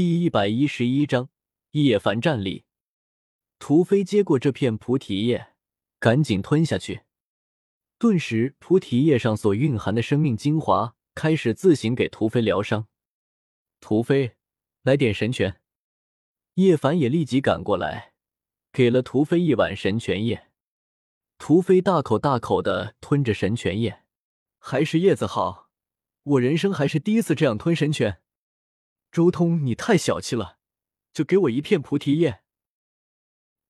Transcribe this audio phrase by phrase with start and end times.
[0.00, 1.28] 第一百一十一章
[1.72, 2.64] 叶凡战力。
[3.58, 5.54] 屠飞接过这片菩提叶，
[5.98, 7.00] 赶紧吞下去。
[7.98, 12.86] 顿时，菩提叶上所蕴含的生命精华开始自行给屠飞疗伤。
[13.80, 14.36] 屠飞，
[14.82, 15.60] 来点神泉。
[16.54, 18.12] 叶凡也立即赶过来，
[18.70, 20.46] 给了屠飞一碗神泉液。
[21.38, 24.04] 屠飞大口大口的吞着神泉液，
[24.60, 25.70] 还是叶子好，
[26.22, 28.22] 我人生还是第一次这样吞神泉。
[29.10, 30.58] 周通，你太小气了，
[31.12, 32.42] 就给我一片菩提叶。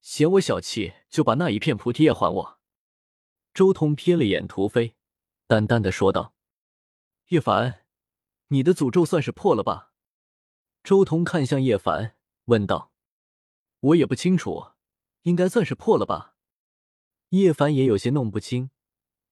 [0.00, 2.60] 嫌我小气，就把那一片菩提叶还我。
[3.54, 4.96] 周通瞥了眼屠飞，
[5.46, 6.34] 淡淡的说道
[7.28, 7.86] ：“叶凡，
[8.48, 9.92] 你的诅咒算是破了吧？”
[10.82, 12.16] 周通看向叶凡，
[12.46, 12.92] 问道
[13.80, 14.72] ：“我也不清楚，
[15.22, 16.36] 应该算是破了吧？”
[17.30, 18.70] 叶凡也有些弄不清，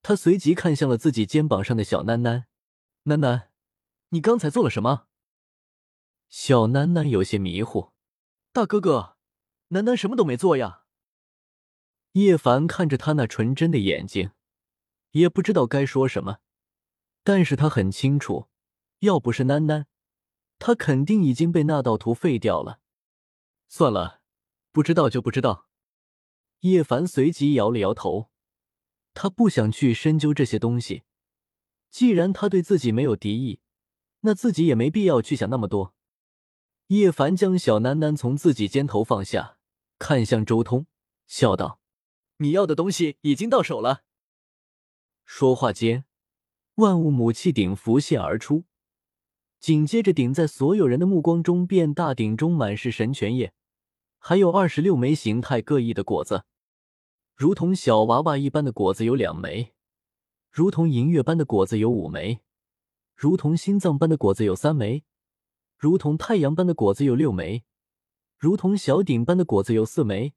[0.02, 2.44] 他随即看向了自己肩膀上的小囡囡
[3.04, 3.48] ：“囡囡，
[4.10, 5.08] 你刚才做了什么？”
[6.28, 7.92] 小囡囡有些迷糊，
[8.52, 9.16] 大哥哥，
[9.70, 10.84] 囡囡什么都没做呀。
[12.12, 14.30] 叶凡看着他那纯真的眼睛，
[15.10, 16.38] 也不知道该说什么，
[17.22, 18.48] 但是他很清楚，
[19.00, 19.86] 要不是囡囡，
[20.58, 22.80] 他肯定已经被那道图废掉了。
[23.68, 24.22] 算了，
[24.72, 25.68] 不知道就不知道。
[26.60, 28.30] 叶凡随即摇了摇头，
[29.12, 31.04] 他不想去深究这些东西。
[31.90, 33.60] 既然他对自己没有敌意，
[34.20, 35.95] 那自己也没必要去想那么多。
[36.88, 39.58] 叶凡将小囡囡从自己肩头放下，
[39.98, 40.86] 看向周通，
[41.26, 41.80] 笑道
[42.38, 44.04] ：“你要的东西已经到手了。”
[45.26, 46.04] 说话间，
[46.76, 48.66] 万物母气鼎浮现而出，
[49.58, 53.52] 紧接着顶在所有人的目光中，变大鼎中满是神泉液，
[54.18, 56.44] 还有二十六枚形态各异的果子，
[57.34, 59.72] 如同小娃娃一般的果子有两枚，
[60.52, 62.42] 如同银月般的果子有五枚，
[63.16, 65.02] 如同心脏般的果子有三枚。
[65.76, 67.64] 如同太阳般的果子有六枚，
[68.38, 70.34] 如同小鼎般的果子有四枚，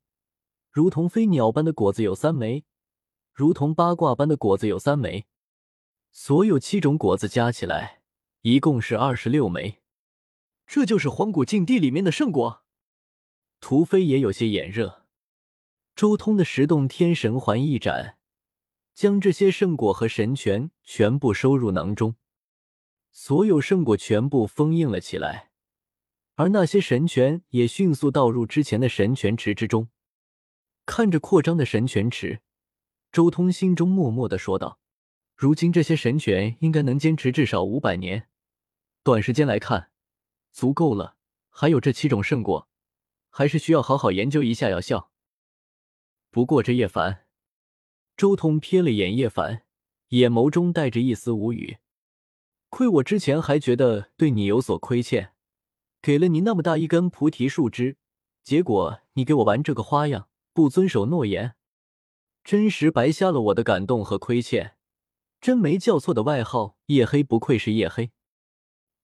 [0.70, 2.66] 如同飞鸟般的果子有三枚，
[3.34, 5.28] 如同八卦般的果子有三枚，
[6.12, 8.02] 所有七种果子加起来
[8.42, 9.82] 一共是二十六枚。
[10.68, 12.64] 这就是荒古禁地里面的圣果。
[13.62, 15.06] 屠飞也有些眼热。
[15.96, 18.18] 周通的十洞天神环一展，
[18.94, 22.16] 将这些圣果和神泉全部收入囊中。
[23.22, 25.52] 所有圣果全部封印了起来，
[26.36, 29.90] 而那些神泉也迅速倒入之前的神泉池之中。
[30.86, 32.40] 看着扩张的神泉池，
[33.12, 34.80] 周通心中默默的说道
[35.36, 38.30] ：“如今这些神泉应该能坚持至少五百年，
[39.04, 39.92] 短时间来看，
[40.54, 41.18] 足够了。
[41.50, 42.70] 还有这七种圣果，
[43.30, 45.12] 还是需要好好研究一下药效。”
[46.32, 47.26] 不过这叶凡，
[48.16, 49.66] 周通瞥了眼叶凡，
[50.08, 51.80] 眼眸中带着一丝无语。
[52.70, 55.34] 亏我之前还觉得对你有所亏欠，
[56.02, 57.98] 给了你那么大一根菩提树枝，
[58.44, 61.56] 结果你给我玩这个花样，不遵守诺言，
[62.44, 64.76] 真实白瞎了我的感动和亏欠。
[65.42, 68.12] 真没叫错的外号，夜黑不愧是夜黑。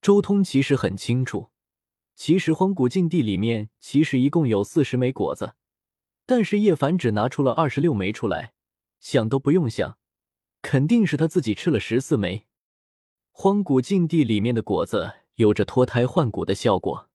[0.02, 1.50] 周通其实很清楚，
[2.16, 5.56] 其实荒古禁地里面其实一共有四十枚果子，
[6.26, 8.54] 但是叶凡只拿出了二十六枚出来，
[9.00, 9.98] 想都不用想，
[10.62, 12.46] 肯定是他自己吃了十四枚。
[13.38, 17.10] 荒古禁地里面的果子有着脱胎换骨的效果。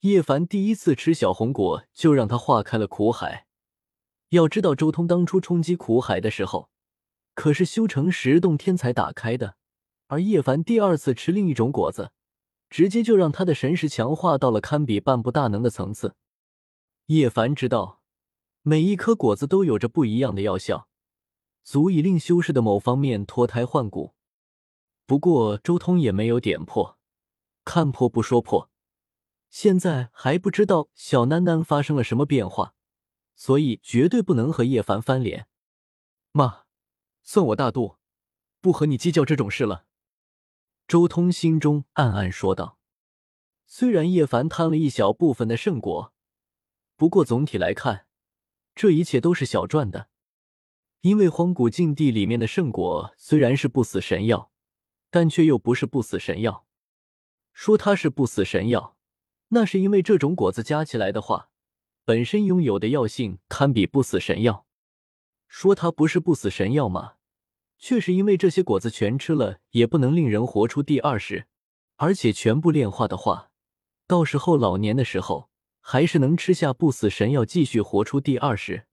[0.00, 3.46] 叶凡第一次吃小红果，就让他化开了苦海。
[4.28, 6.68] 要知道，周通当初冲击苦海的时候，
[7.34, 9.56] 可是修成十洞天才打开的。
[10.08, 12.12] 而叶凡第二次吃另一种果子，
[12.68, 16.16] 直接就让他的神识强化到了堪比半步大能的层次。
[17.06, 18.02] 叶凡知道，
[18.60, 20.86] 每一颗果子都有着不一样的药效，
[21.64, 24.12] 足以令修士的某方面脱胎换骨。
[25.10, 26.96] 不过周通也没有点破，
[27.64, 28.70] 看破不说破，
[29.48, 32.76] 现在还不知道小囡囡发生了什么变化，
[33.34, 35.48] 所以绝对不能和叶凡翻脸。
[36.30, 36.62] 妈，
[37.24, 37.96] 算我大度，
[38.60, 39.84] 不和你计较这种事了。
[40.86, 42.78] 周通心中暗暗说道。
[43.66, 46.12] 虽然叶凡贪了一小部分的圣果，
[46.94, 48.06] 不过总体来看，
[48.76, 50.08] 这一切都是小赚的。
[51.00, 54.52] 因为荒古禁地里面的圣果虽然是不死神药。
[55.10, 56.64] 但却又不是不死神药。
[57.52, 58.96] 说它是不死神药，
[59.48, 61.50] 那是因为这种果子加起来的话，
[62.04, 64.66] 本身拥有的药性堪比不死神药。
[65.48, 67.14] 说它不是不死神药嘛，
[67.76, 71.48] 却是因为这些果子全吃了也不能令人活出第二世，
[71.96, 73.50] 而且全部炼化的话，
[74.06, 78.86] 到时候老年的时候还是能吃下不死神药继续活出第二世。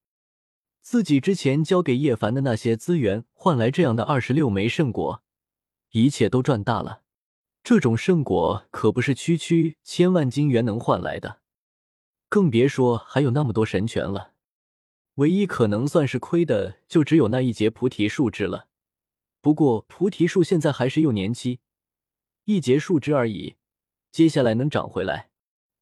[0.81, 5.23] 自己之前交给叶凡的那些资源换来这样的二十六枚圣果。
[5.91, 7.03] 一切都赚大了，
[7.63, 11.41] 这种圣果可不是区区千万金元能换来的，
[12.29, 14.33] 更别说还有那么多神权了。
[15.15, 18.67] 唯一可能算是亏的，就只有那一节菩提树枝了。
[19.41, 21.59] 不过菩提树现在还是幼年期，
[22.45, 23.55] 一节树枝而已，
[24.11, 25.29] 接下来能长回来，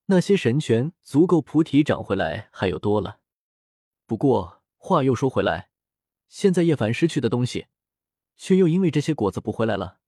[0.06, 3.20] 那些神权足够菩提长回来还有多了。
[4.06, 5.70] 不过话又说回来，
[6.30, 7.66] 现在叶凡失去的东西，
[8.38, 10.00] 却又因为这些果子不回来了。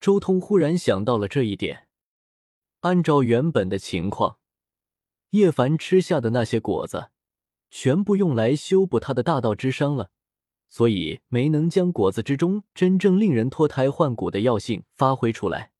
[0.00, 1.88] 周通忽然想到了这一点。
[2.80, 4.38] 按照原本的情况，
[5.30, 7.10] 叶凡吃下的那些果子，
[7.70, 10.10] 全部用来修补他的大道之伤了，
[10.68, 15.72] 所以没能将果子之中真正令人脱胎换骨的药性发挥出来。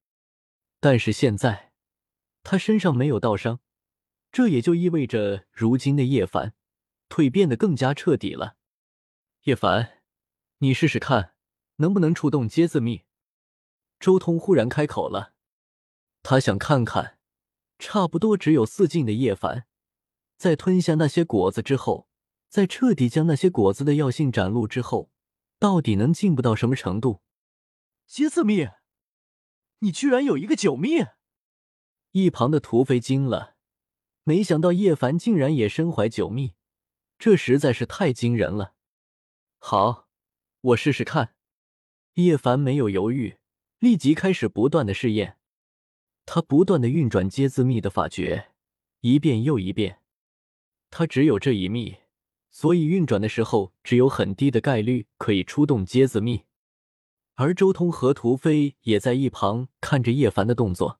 [0.80, 1.72] 但是现在，
[2.42, 3.60] 他身上没有道伤，
[4.32, 6.54] 这也就意味着如今的叶凡
[7.10, 8.56] 蜕变得更加彻底了。
[9.42, 10.00] 叶凡，
[10.58, 11.33] 你试试看，
[11.76, 13.04] 能不能触动阶字密？
[13.98, 15.34] 周通忽然开口了，
[16.22, 17.18] 他想看看，
[17.78, 19.66] 差不多只有四境的叶凡，
[20.36, 22.08] 在吞下那些果子之后，
[22.48, 25.10] 在彻底将那些果子的药性展露之后，
[25.58, 27.22] 到底能进步到什么程度？
[28.06, 28.68] 阶字密，
[29.78, 31.06] 你居然有一个九秘！
[32.12, 33.56] 一旁的土匪惊了，
[34.22, 36.54] 没想到叶凡竟然也身怀九秘，
[37.18, 38.74] 这实在是太惊人了。
[39.58, 40.08] 好，
[40.60, 41.34] 我试试看。
[42.14, 43.36] 叶凡没有犹豫。
[43.80, 45.36] 立即开始不断的试验，
[46.24, 48.52] 他不断的运转接字密的法诀，
[49.00, 50.00] 一遍又一遍。
[50.90, 51.96] 他只有这一秘，
[52.50, 56.44] 所以运转的时候只有很低的概率可以出动接字密。
[57.34, 60.98] 而周通和屠飞也在一旁看着叶凡的动作。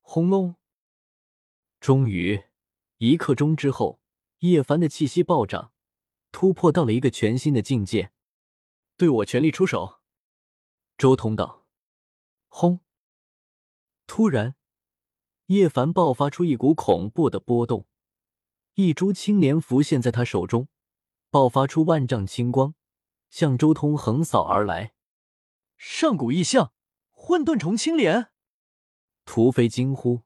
[0.00, 0.54] 轰隆！
[1.80, 2.44] 终于，
[2.96, 4.00] 一刻钟之后，
[4.38, 5.72] 叶凡的气息暴涨，
[6.32, 8.12] 突破到了一个全新的境界。
[8.96, 9.99] 对我全力出手！
[11.00, 11.64] 周通道。
[12.48, 12.80] 轰！
[14.06, 14.54] 突然，
[15.46, 17.86] 叶凡爆发出一股恐怖的波动，
[18.74, 20.68] 一株青莲浮现在他手中，
[21.30, 22.74] 爆发出万丈青光，
[23.30, 24.92] 向周通横扫而来。
[25.78, 26.74] 上古异象，
[27.12, 28.30] 混沌虫青莲！
[29.24, 30.24] 屠飞惊呼，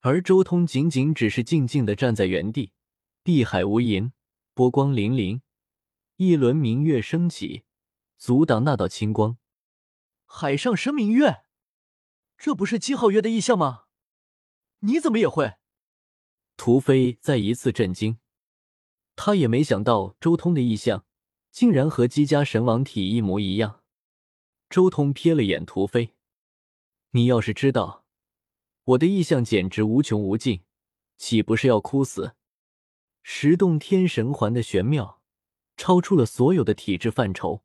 [0.00, 2.74] 而周通仅仅只是静静的站在原地，
[3.22, 4.12] 碧海无垠，
[4.52, 5.40] 波光粼粼，
[6.16, 7.64] 一轮明月升起，
[8.18, 9.38] 阻挡那道青光。
[10.32, 11.42] 海上生明月，
[12.38, 13.86] 这不是姬皓月的意象吗？
[14.78, 15.54] 你怎么也会？
[16.56, 18.20] 屠飞再一次震惊，
[19.16, 21.04] 他也没想到周通的意象
[21.50, 23.82] 竟然和姬家神王体一模一样。
[24.70, 26.14] 周通瞥了眼屠飞，
[27.10, 28.06] 你要是知道
[28.84, 30.62] 我的意象简直无穷无尽，
[31.16, 32.36] 岂不是要哭死？
[33.24, 35.20] 十洞天神环的玄妙，
[35.76, 37.64] 超出了所有的体质范畴，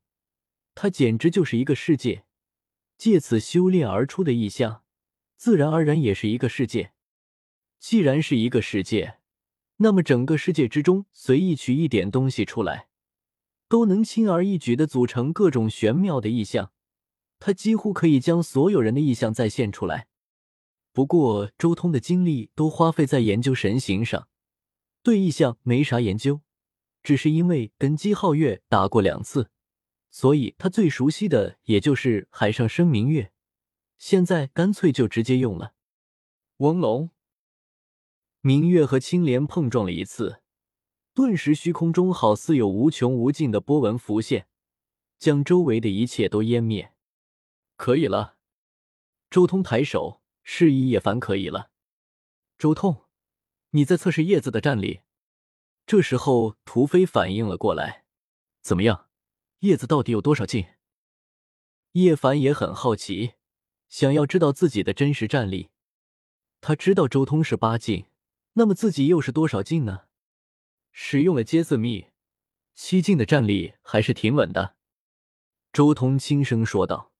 [0.73, 2.24] 它简直就是一个世界。
[2.97, 4.83] 借此修炼而出的意象，
[5.35, 6.93] 自然而然也是一个世界。
[7.79, 9.19] 既然是一个世界，
[9.77, 12.87] 那么整个世界之中随意取一点东西出来，
[13.67, 16.71] 都能轻而易举的组成各种玄妙的意象。
[17.37, 20.07] 他几乎可以将所有人的意象再现出来。
[20.93, 24.29] 不过周通的精力都花费在研究神形上，
[25.03, 26.39] 对意象没啥研究，
[27.03, 29.51] 只是因为跟姬皓月打过两次。
[30.15, 33.33] 所以他最熟悉的也就是海上生明月，
[33.97, 35.73] 现在干脆就直接用了。
[36.59, 37.09] 嗡隆，
[38.39, 40.41] 明月和青莲碰撞了一次，
[41.13, 44.47] 顿时虚空中好似有无穷无尽的波纹浮现，
[45.19, 46.93] 将周围的一切都湮灭。
[47.75, 48.37] 可以了，
[49.29, 51.71] 周通抬手示意叶凡可以了。
[52.57, 53.03] 周通，
[53.71, 55.01] 你在测试叶子的战力。
[55.85, 58.05] 这时候屠飞反应了过来，
[58.61, 59.04] 怎么样？
[59.65, 60.67] 叶子到底有多少劲？
[61.93, 63.33] 叶凡也很好奇，
[63.89, 65.71] 想要知道自己的真实战力。
[66.61, 68.05] 他知道周通是八境，
[68.53, 70.03] 那么自己又是多少境呢？
[70.91, 72.09] 使用了阶字秘，
[72.75, 74.75] 七境的战力还是挺稳的。
[75.73, 77.11] 周通轻声说道：“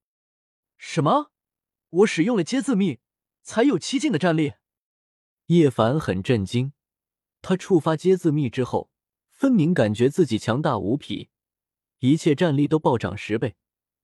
[0.77, 1.31] 什么？
[1.89, 2.99] 我使用了阶字秘，
[3.41, 4.53] 才有七境的战力？”
[5.47, 6.73] 叶凡很震惊。
[7.41, 8.91] 他触发阶字秘之后，
[9.31, 11.29] 分明感觉自己强大无匹。
[12.09, 13.55] 一切战力都暴涨十倍，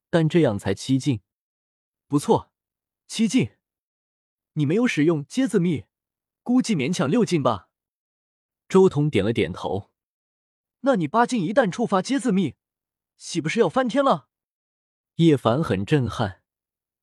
[0.10, 1.22] 但这样才七境，
[2.08, 2.52] 不错，
[3.08, 3.52] 七境。
[4.54, 5.86] 你没有使用阶字秘，
[6.44, 7.70] 估计勉强六境吧。
[8.68, 9.92] 周通点了点头。
[10.82, 12.56] 那你八境一旦触发阶字秘，
[13.18, 14.30] 岂不是要翻天了？
[15.16, 16.42] 叶凡很震撼，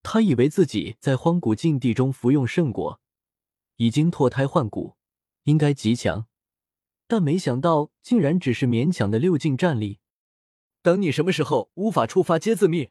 [0.02, 3.00] 他以为自己在荒古禁地中服用圣果，
[3.76, 4.97] 已经脱胎换骨，
[5.45, 6.26] 应该极强，
[7.07, 10.00] 但没想到竟然只是勉强的六境战力。
[10.83, 12.91] 等你什么时候无法触发接字秘，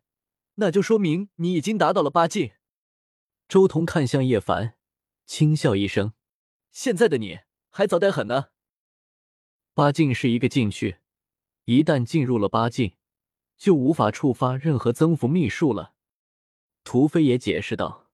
[0.56, 2.52] 那就说明你已经达到了八境。
[3.48, 4.76] 周通看向叶凡，
[5.26, 6.14] 轻笑一声
[6.72, 7.40] ：“现在的你
[7.70, 8.48] 还早得很呢。”
[9.74, 10.98] 八境是一个禁区，
[11.66, 12.96] 一旦进入了八境，
[13.56, 15.94] 就无法触发任何增幅秘术了。
[16.84, 18.07] 屠飞也解释道。